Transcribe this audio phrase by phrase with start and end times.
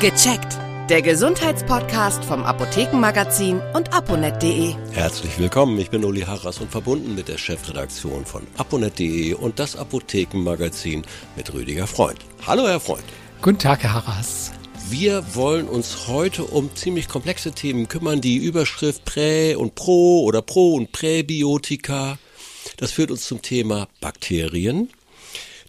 [0.00, 0.58] Gecheckt.
[0.88, 4.74] Der Gesundheitspodcast vom Apothekenmagazin und aponet.de.
[4.92, 9.76] Herzlich willkommen, ich bin Uli Harras und verbunden mit der Chefredaktion von aponet.de und das
[9.76, 11.02] Apothekenmagazin
[11.36, 12.18] mit Rüdiger Freund.
[12.46, 13.04] Hallo, Herr Freund.
[13.42, 14.52] Guten Tag, Herr Harras.
[14.88, 20.40] Wir wollen uns heute um ziemlich komplexe Themen kümmern, die Überschrift Prä und Pro oder
[20.40, 22.16] Pro und Präbiotika.
[22.78, 24.88] Das führt uns zum Thema Bakterien.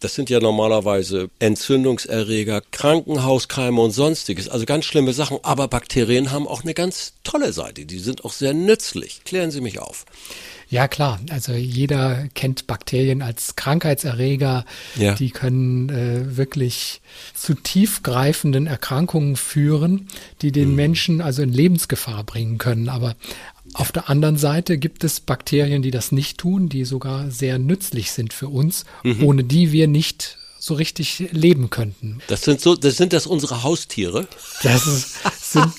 [0.00, 5.38] Das sind ja normalerweise Entzündungserreger, Krankenhauskeime und sonstiges, also ganz schlimme Sachen.
[5.42, 7.84] Aber Bakterien haben auch eine ganz tolle Seite.
[7.84, 9.22] Die sind auch sehr nützlich.
[9.24, 10.06] Klären Sie mich auf.
[10.70, 11.18] Ja, klar.
[11.30, 14.66] Also jeder kennt Bakterien als Krankheitserreger.
[14.96, 15.14] Ja.
[15.14, 17.00] Die können äh, wirklich
[17.34, 20.08] zu tiefgreifenden Erkrankungen führen,
[20.42, 20.76] die den mhm.
[20.76, 22.90] Menschen also in Lebensgefahr bringen können.
[22.90, 23.16] Aber
[23.78, 28.10] auf der anderen Seite gibt es Bakterien, die das nicht tun, die sogar sehr nützlich
[28.10, 29.22] sind für uns, mhm.
[29.22, 32.18] ohne die wir nicht so richtig leben könnten.
[32.26, 34.26] Das sind so, das sind das unsere Haustiere?
[34.62, 35.14] Das
[35.52, 35.72] sind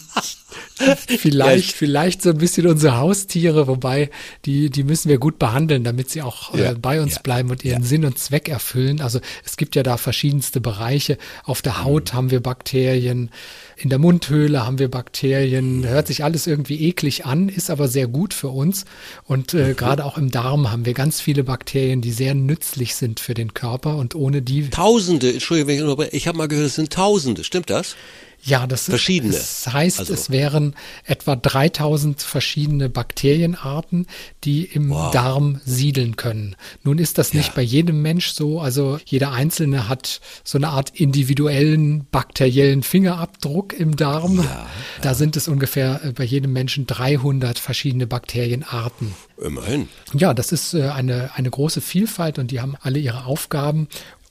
[1.20, 4.09] vielleicht, vielleicht so ein bisschen unsere Haustiere, wobei
[4.45, 7.22] die, die müssen wir gut behandeln, damit sie auch äh, ja, äh, bei uns ja,
[7.22, 7.88] bleiben und ihren ja.
[7.88, 9.02] Sinn und Zweck erfüllen.
[9.02, 11.17] Also es gibt ja da verschiedenste Bereiche.
[11.44, 12.17] Auf der Haut mhm.
[12.17, 13.30] haben wir Bakterien,
[13.75, 15.86] in der Mundhöhle haben wir Bakterien.
[15.86, 18.86] Hört sich alles irgendwie eklig an, ist aber sehr gut für uns.
[19.25, 19.75] Und äh, mhm.
[19.75, 23.53] gerade auch im Darm haben wir ganz viele Bakterien, die sehr nützlich sind für den
[23.53, 24.70] Körper und ohne die.
[24.70, 27.95] Tausende, Entschuldigung, ich habe mal gehört, es sind Tausende, stimmt das?
[28.44, 29.34] Ja, das verschiedene.
[29.34, 30.14] Das heißt, also.
[30.14, 34.08] es wären etwa 3000 verschiedene Bakterienarten,
[34.44, 35.12] die im wow.
[35.12, 36.56] Darm siedeln können.
[36.84, 37.54] Nun ist das nicht ja.
[37.56, 38.59] bei jedem Mensch so.
[38.59, 44.38] Also jeder Einzelne hat so eine Art individuellen bakteriellen Fingerabdruck im Darm.
[44.38, 44.68] Ja, ja.
[45.02, 49.14] Da sind es ungefähr äh, bei jedem Menschen 300 verschiedene Bakterienarten.
[49.42, 49.88] Immerhin.
[50.14, 53.88] Ja, das ist äh, eine, eine große Vielfalt und die haben alle ihre Aufgaben.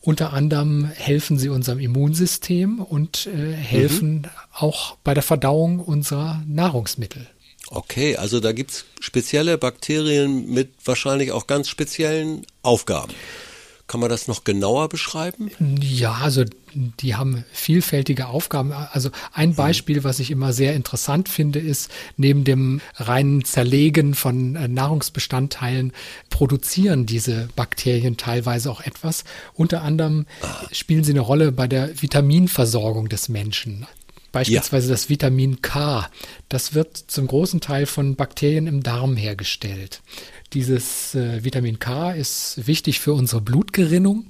[0.08, 4.24] Unter anderem helfen sie unserem Immunsystem und äh, helfen mhm.
[4.54, 7.26] auch bei der Verdauung unserer Nahrungsmittel.
[7.68, 13.12] Okay, also da gibt es spezielle Bakterien mit wahrscheinlich auch ganz speziellen Aufgaben.
[13.88, 15.50] Kann man das noch genauer beschreiben?
[15.80, 16.44] Ja, also
[16.74, 18.72] die haben vielfältige Aufgaben.
[18.72, 24.56] Also ein Beispiel, was ich immer sehr interessant finde, ist, neben dem reinen Zerlegen von
[24.56, 25.94] äh, Nahrungsbestandteilen
[26.28, 29.24] produzieren diese Bakterien teilweise auch etwas.
[29.54, 30.26] Unter anderem
[30.70, 33.86] spielen sie eine Rolle bei der Vitaminversorgung des Menschen.
[34.32, 34.92] Beispielsweise ja.
[34.92, 36.08] das Vitamin K.
[36.48, 40.02] Das wird zum großen Teil von Bakterien im Darm hergestellt.
[40.52, 44.26] Dieses äh, Vitamin K ist wichtig für unsere Blutgerinnung.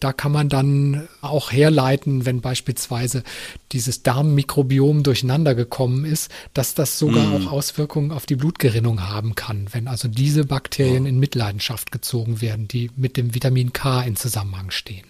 [0.00, 3.24] Da kann man dann auch herleiten, wenn beispielsweise
[3.72, 7.48] dieses Darmmikrobiom durcheinander gekommen ist, dass das sogar mm.
[7.48, 11.08] auch Auswirkungen auf die Blutgerinnung haben kann, wenn also diese Bakterien oh.
[11.08, 15.06] in Mitleidenschaft gezogen werden, die mit dem Vitamin K in Zusammenhang stehen.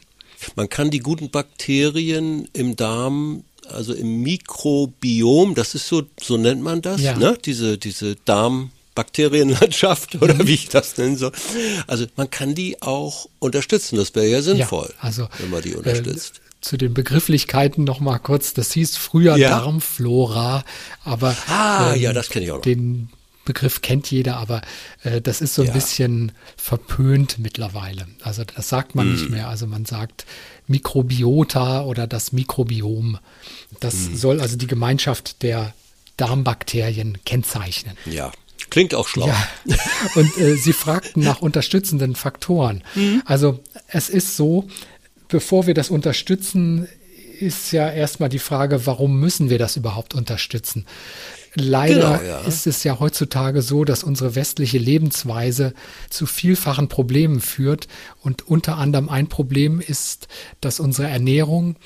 [0.56, 6.62] Man kann die guten Bakterien im Darm also im Mikrobiom, das ist so, so nennt
[6.62, 7.16] man das, ja.
[7.16, 7.38] ne?
[7.44, 11.32] Diese, diese Darm, Bakterienlandschaft oder wie ich das nennen soll.
[11.86, 13.96] Also man kann die auch unterstützen.
[13.96, 16.38] Das wäre ja sinnvoll, ja, also, wenn man die unterstützt.
[16.38, 18.52] Äh, zu den Begrifflichkeiten noch mal kurz.
[18.54, 19.50] Das hieß früher ja.
[19.50, 20.64] Darmflora,
[21.04, 22.62] aber ah, ähm, ja, das kenne ich auch noch.
[22.62, 23.10] Den
[23.48, 24.60] Begriff kennt jeder, aber
[25.02, 25.74] äh, das ist so ein ja.
[25.74, 28.06] bisschen verpönt mittlerweile.
[28.22, 29.12] Also das sagt man mm.
[29.12, 29.48] nicht mehr.
[29.48, 30.26] Also man sagt
[30.66, 33.18] Mikrobiota oder das Mikrobiom.
[33.80, 34.16] Das mm.
[34.16, 35.72] soll also die Gemeinschaft der
[36.18, 37.96] Darmbakterien kennzeichnen.
[38.04, 38.30] Ja.
[38.70, 39.28] Klingt auch schlau.
[39.28, 39.48] Ja.
[40.14, 42.84] Und äh, Sie fragten nach unterstützenden Faktoren.
[42.94, 43.22] Mhm.
[43.24, 44.68] Also es ist so,
[45.28, 46.86] bevor wir das unterstützen,
[47.40, 50.84] ist ja erstmal die Frage, warum müssen wir das überhaupt unterstützen?
[51.54, 52.40] Leider genau, ja.
[52.40, 55.74] ist es ja heutzutage so, dass unsere westliche Lebensweise
[56.10, 57.88] zu vielfachen Problemen führt.
[58.22, 60.28] Und unter anderem ein Problem ist,
[60.60, 61.76] dass unsere Ernährung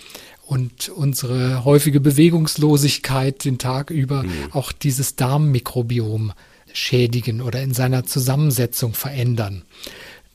[0.45, 4.31] und unsere häufige Bewegungslosigkeit den Tag über mhm.
[4.51, 6.33] auch dieses Darmmikrobiom
[6.73, 9.63] schädigen oder in seiner Zusammensetzung verändern.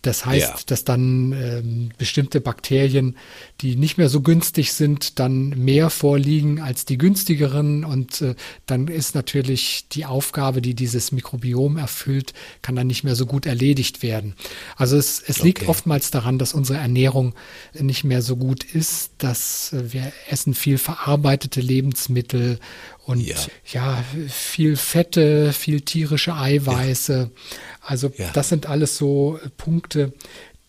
[0.03, 0.55] Das heißt, ja.
[0.67, 3.17] dass dann ähm, bestimmte Bakterien,
[3.61, 7.83] die nicht mehr so günstig sind, dann mehr vorliegen als die günstigeren.
[7.83, 8.35] Und äh,
[8.67, 13.45] dann ist natürlich die Aufgabe, die dieses Mikrobiom erfüllt, kann dann nicht mehr so gut
[13.45, 14.35] erledigt werden.
[14.75, 15.47] Also es, es okay.
[15.47, 17.33] liegt oftmals daran, dass unsere Ernährung
[17.73, 22.59] nicht mehr so gut ist, dass äh, wir essen viel verarbeitete Lebensmittel
[23.07, 23.37] und ja.
[23.71, 27.31] ja, viel Fette, viel tierische Eiweiße.
[27.33, 27.57] Ja.
[27.81, 28.29] Also ja.
[28.33, 29.86] das sind alles so Punkte,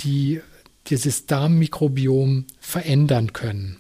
[0.01, 0.41] die
[0.87, 3.79] dieses Darmmikrobiom verändern können.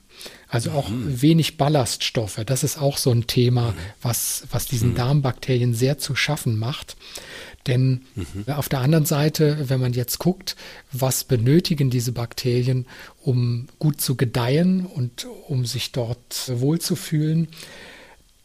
[0.48, 1.20] Also auch mhm.
[1.20, 2.40] wenig Ballaststoffe.
[2.46, 3.76] Das ist auch so ein Thema, mhm.
[4.02, 4.96] was, was diesen mhm.
[4.96, 6.96] Darmbakterien sehr zu schaffen macht.
[7.66, 8.52] Denn mhm.
[8.54, 10.56] auf der anderen Seite, wenn man jetzt guckt,
[10.90, 12.86] was benötigen diese Bakterien,
[13.22, 17.48] um gut zu gedeihen und um sich dort wohlzufühlen,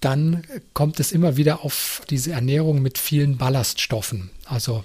[0.02, 0.44] dann
[0.74, 4.30] kommt es immer wieder auf diese Ernährung mit vielen Ballaststoffen.
[4.46, 4.84] Also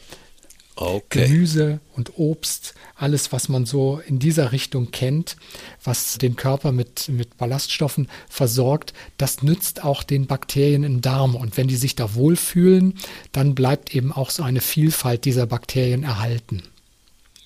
[0.80, 1.26] Okay.
[1.26, 5.36] Gemüse und Obst, alles, was man so in dieser Richtung kennt,
[5.82, 11.34] was den Körper mit, mit Ballaststoffen versorgt, das nützt auch den Bakterien im Darm.
[11.34, 12.94] Und wenn die sich da wohlfühlen,
[13.32, 16.62] dann bleibt eben auch so eine Vielfalt dieser Bakterien erhalten.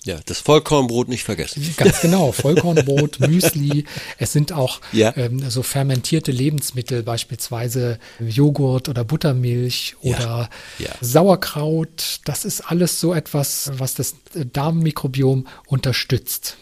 [0.05, 1.73] Ja, das Vollkornbrot nicht vergessen.
[1.77, 3.85] Ganz genau, Vollkornbrot, Müsli.
[4.17, 5.15] Es sind auch ja.
[5.15, 10.85] ähm, so fermentierte Lebensmittel, beispielsweise Joghurt oder Buttermilch oder ja.
[10.85, 10.91] Ja.
[10.99, 12.19] Sauerkraut.
[12.25, 16.57] Das ist alles so etwas, was das Darmmikrobiom unterstützt.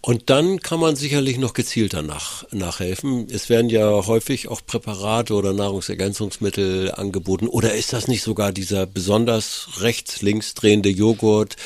[0.00, 3.26] Und dann kann man sicherlich noch gezielter nach, nachhelfen.
[3.30, 7.48] Es werden ja häufig auch Präparate oder Nahrungsergänzungsmittel angeboten.
[7.48, 11.56] Oder ist das nicht sogar dieser besonders rechts-links drehende Joghurt?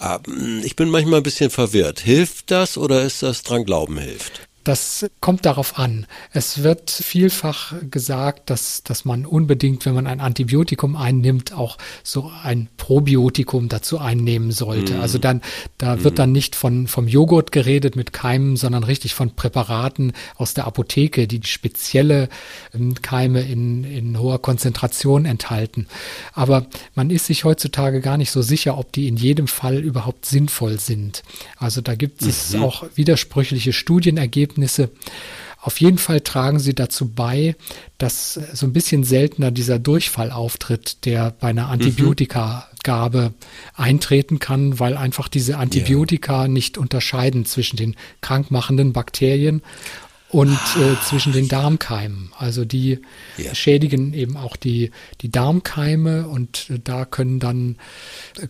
[0.00, 2.00] Ähm, ich bin manchmal ein bisschen verwirrt.
[2.00, 4.48] Hilft das oder ist das dran Glauben hilft?
[4.64, 6.06] Das kommt darauf an.
[6.32, 12.32] Es wird vielfach gesagt, dass, dass man unbedingt, wenn man ein Antibiotikum einnimmt, auch so
[12.42, 14.94] ein Probiotikum dazu einnehmen sollte.
[14.94, 15.00] Mm.
[15.02, 15.42] Also dann,
[15.76, 16.04] da mm.
[16.04, 20.66] wird dann nicht von, vom Joghurt geredet mit Keimen, sondern richtig von Präparaten aus der
[20.66, 22.30] Apotheke, die spezielle
[22.72, 25.88] ähm, Keime in, in hoher Konzentration enthalten.
[26.32, 30.24] Aber man ist sich heutzutage gar nicht so sicher, ob die in jedem Fall überhaupt
[30.24, 31.22] sinnvoll sind.
[31.58, 32.62] Also da gibt es mhm.
[32.62, 34.90] auch widersprüchliche Studienergebnisse Ergebnisse.
[35.60, 37.56] Auf jeden Fall tragen sie dazu bei,
[37.96, 41.72] dass so ein bisschen seltener dieser Durchfall auftritt, der bei einer mhm.
[41.72, 43.32] Antibiotikagabe
[43.74, 46.48] eintreten kann, weil einfach diese Antibiotika ja.
[46.48, 49.62] nicht unterscheiden zwischen den krankmachenden Bakterien
[50.28, 52.32] und äh, zwischen den Darmkeimen.
[52.36, 52.98] Also die
[53.38, 53.54] ja.
[53.54, 54.90] schädigen eben auch die,
[55.22, 57.76] die Darmkeime und äh, da können dann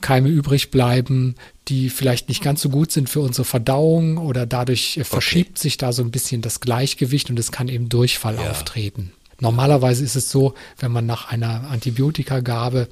[0.01, 1.37] Keime übrig bleiben,
[1.69, 5.62] die vielleicht nicht ganz so gut sind für unsere Verdauung oder dadurch äh, verschiebt okay.
[5.62, 8.50] sich da so ein bisschen das Gleichgewicht und es kann eben Durchfall ja.
[8.50, 9.12] auftreten.
[9.40, 12.88] Normalerweise ist es so, wenn man nach einer Antibiotikagabe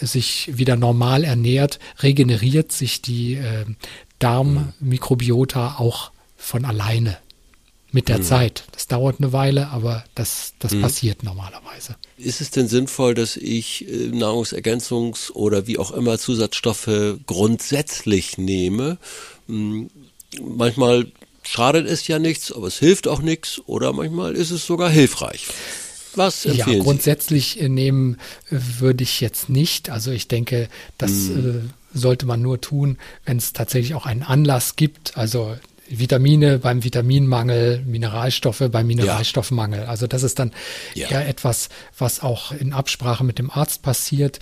[0.00, 3.64] sich wieder normal ernährt, regeneriert sich die äh,
[4.18, 7.18] Darmmikrobiota auch von alleine
[7.92, 8.22] mit der mhm.
[8.22, 8.64] Zeit.
[8.72, 10.82] Das dauert eine Weile, aber das, das mhm.
[10.82, 11.96] passiert normalerweise.
[12.16, 18.98] Ist es denn sinnvoll, dass ich äh, Nahrungsergänzungs- oder wie auch immer Zusatzstoffe grundsätzlich nehme?
[19.46, 19.90] Hm,
[20.40, 21.06] manchmal
[21.42, 25.46] schadet es ja nichts, aber es hilft auch nichts oder manchmal ist es sogar hilfreich.
[26.14, 27.60] Was Ja, grundsätzlich Sie?
[27.60, 28.16] Äh, nehmen
[28.50, 29.90] äh, würde ich jetzt nicht.
[29.90, 31.70] Also ich denke, das mm.
[31.94, 35.16] sollte man nur tun, wenn es tatsächlich auch einen Anlass gibt.
[35.16, 35.56] Also
[35.90, 39.84] Vitamine beim Vitaminmangel, Mineralstoffe beim Mineralstoffmangel.
[39.84, 40.52] Also das ist dann
[40.94, 41.08] ja.
[41.08, 44.38] eher etwas, was auch in Absprache mit dem Arzt passiert.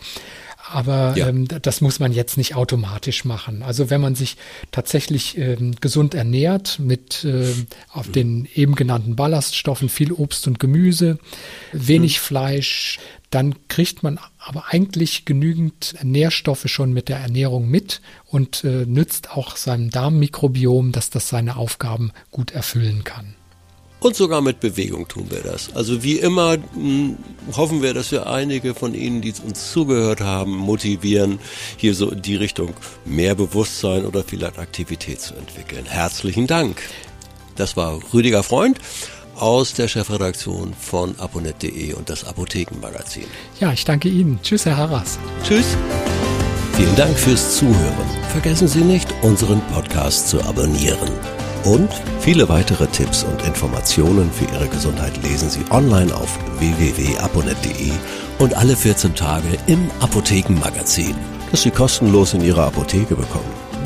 [0.71, 1.29] Aber ja.
[1.29, 3.63] ähm, das muss man jetzt nicht automatisch machen.
[3.63, 4.37] Also wenn man sich
[4.71, 7.47] tatsächlich ähm, gesund ernährt mit äh,
[7.91, 8.13] auf mhm.
[8.13, 11.19] den eben genannten Ballaststoffen, viel Obst und Gemüse,
[11.73, 12.23] wenig mhm.
[12.23, 12.99] Fleisch,
[13.31, 19.31] dann kriegt man aber eigentlich genügend Nährstoffe schon mit der Ernährung mit und äh, nützt
[19.31, 23.35] auch seinem Darmmikrobiom, dass das seine Aufgaben gut erfüllen kann.
[24.01, 25.75] Und sogar mit Bewegung tun wir das.
[25.75, 27.17] Also wie immer mh, hm,
[27.57, 31.41] hoffen wir, dass wir einige von Ihnen, die uns zugehört haben, motivieren,
[31.77, 32.75] hier so in die Richtung
[33.05, 35.85] mehr Bewusstsein oder vielleicht Aktivität zu entwickeln.
[35.85, 36.81] Herzlichen Dank.
[37.57, 38.79] Das war Rüdiger Freund
[39.41, 43.25] aus der Chefredaktion von aponet.de und das Apothekenmagazin.
[43.61, 44.41] Ja, ich danke Ihnen.
[44.43, 45.19] Tschüss, Herr Harras.
[45.45, 45.77] Tschüss.
[46.75, 48.07] Vielen Dank fürs Zuhören.
[48.31, 51.11] Vergessen Sie nicht, unseren Podcast zu abonnieren.
[51.65, 57.91] Und viele weitere Tipps und Informationen für Ihre Gesundheit lesen Sie online auf www.aponet.de
[58.39, 61.17] und alle 14 Tage im Apothekenmagazin,
[61.51, 63.68] das Sie kostenlos in Ihrer Apotheke bekommen.